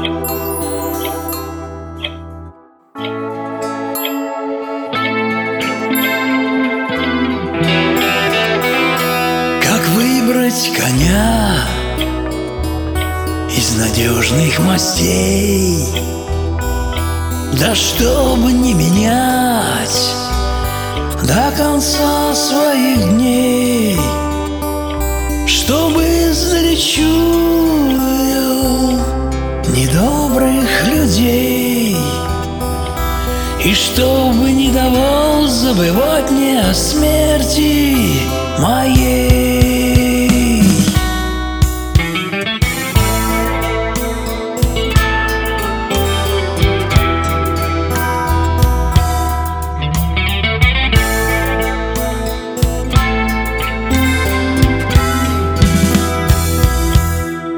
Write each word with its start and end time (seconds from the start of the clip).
Как 0.00 0.08
выбрать 9.88 10.72
коня 10.74 11.66
из 13.54 13.76
надежных 13.76 14.58
мастей? 14.60 15.84
Да 17.60 17.74
чтобы 17.74 18.52
не 18.52 18.72
менять 18.72 20.14
до 21.24 21.52
конца 21.58 22.34
своих 22.34 23.06
дней, 23.16 24.00
чтобы 25.46 26.32
залечую 26.32 27.39
людей, 30.86 31.96
и 33.64 33.74
чтобы 33.74 34.50
не 34.52 34.70
давал 34.70 35.46
забывать 35.46 36.30
мне 36.30 36.60
о 36.60 36.74
смерти 36.74 37.96
моей. 38.58 39.40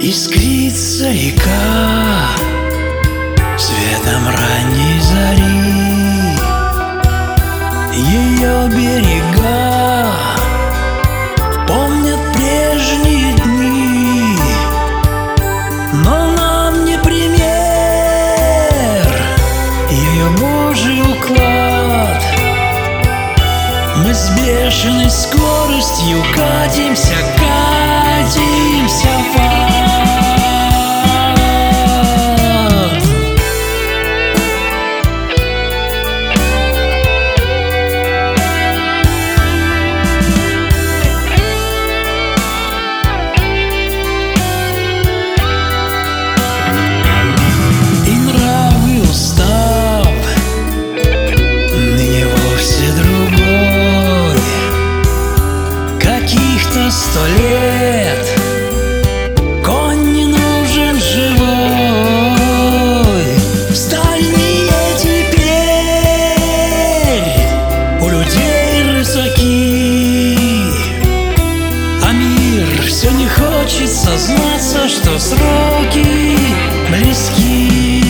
Искрится 0.00 1.10
река 1.10 2.51
берега 8.72 10.12
Помнят 11.66 12.20
прежние 12.34 13.34
дни. 13.34 14.36
Но 16.04 16.26
нам 16.32 16.84
не 16.84 16.98
пример 16.98 17.42
Ее 19.90 20.28
Божий 20.38 21.00
уклад. 21.00 22.22
Мы 23.98 24.14
с 24.14 24.30
бешеной 24.30 25.10
скоростью 25.10 26.22
катимся, 26.34 27.14
катимся 27.38 29.08
в 29.18 29.41
сто 57.12 57.26
лет. 57.26 58.26
Конь 59.62 60.12
не 60.14 60.24
нужен 60.24 60.98
живой. 60.98 62.46
Стальные 63.74 64.96
теперь 64.98 65.42
У 68.00 68.08
людей 68.08 68.82
рысаки 68.94 70.38
а 72.02 72.12
мир 72.12 72.82
все 72.88 73.10
не 73.10 73.28
хочет 73.28 73.90
сознаться, 73.90 74.88
что 74.88 75.18
сроки 75.18 76.38
близки, 76.88 78.08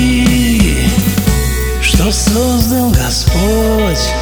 что 1.81 2.13
создал 2.13 2.91
Господь 2.91 4.13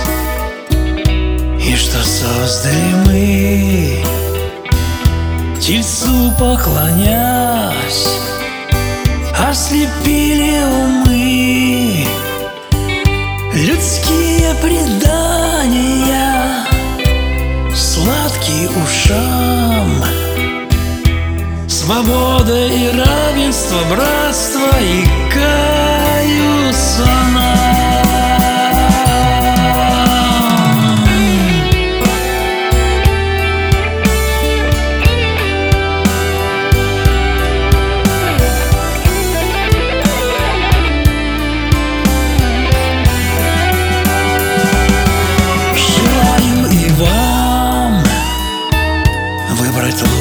и 1.63 1.77
что 1.77 2.03
создали 2.03 2.95
мы. 3.07 4.20
Тельцу 5.71 6.33
поклонясь, 6.37 8.19
ослепили 9.39 10.65
умы, 10.65 12.09
людские 13.55 14.53
предания. 14.61 15.07
Сладкий 17.73 18.67
ушам. 18.83 20.05
Свобода 21.69 22.67
и 22.67 22.89
равенство, 22.89 23.79
братство 23.89 24.77
и 24.81 25.21
нам 25.37 25.70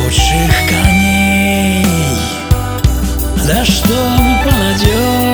лучших 0.10 0.52
коней. 0.68 1.86
Да 3.48 3.64
чтоб 3.64 3.92
молодежь 4.46 5.29